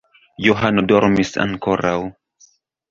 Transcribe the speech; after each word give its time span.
Johano 0.47 0.85
dormis 0.93 1.37
ankoraŭ. 1.47 1.97